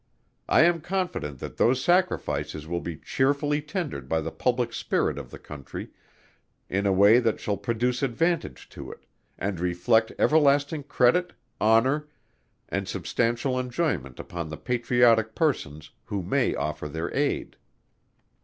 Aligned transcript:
I 0.49 0.63
am 0.63 0.81
confident 0.81 1.37
that 1.41 1.57
those 1.57 1.79
sacrifices 1.83 2.65
will 2.65 2.81
be 2.81 2.97
cheerfully 2.97 3.61
tendered 3.61 4.09
by 4.09 4.19
the 4.21 4.31
public 4.31 4.73
spirit 4.73 5.19
of 5.19 5.29
the 5.29 5.37
Country 5.37 5.91
in 6.71 6.87
a 6.87 6.91
way 6.91 7.19
that 7.19 7.39
shall 7.39 7.55
produce 7.55 8.01
advantage 8.01 8.67
to 8.69 8.91
it, 8.91 9.05
and 9.37 9.59
reflect 9.59 10.11
everlasting 10.17 10.85
credit, 10.85 11.33
honor 11.61 12.07
and 12.67 12.87
substantial 12.87 13.59
enjoyment 13.59 14.19
upon 14.19 14.49
the 14.49 14.57
patriotic 14.57 15.35
persons 15.35 15.91
who 16.05 16.23
may 16.23 16.55
offer 16.55 16.89
their 16.89 17.15
aid. 17.15 17.55